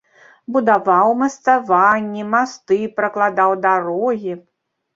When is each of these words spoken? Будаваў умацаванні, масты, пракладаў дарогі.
Будаваў 0.53 1.11
умацаванні, 1.15 2.25
масты, 2.33 2.81
пракладаў 2.99 3.57
дарогі. 3.69 4.33